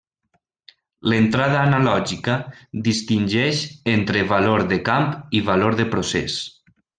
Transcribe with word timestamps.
L'entrada 1.11 1.59
analògica 1.65 2.37
distingeix 2.87 3.61
entre 3.97 4.25
valor 4.35 4.65
de 4.73 4.81
camp 4.89 5.07
i 5.41 5.45
valor 5.51 5.79
de 5.83 5.87
procés. 5.97 6.41